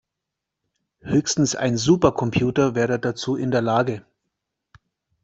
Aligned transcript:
Höchstens 1.01 1.55
ein 1.55 1.77
Supercomputer 1.77 2.73
wäre 2.73 2.97
dazu 2.99 3.35
in 3.35 3.51
der 3.51 3.61
Lage. 3.61 4.03